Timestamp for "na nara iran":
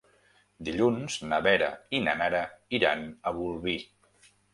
2.05-3.05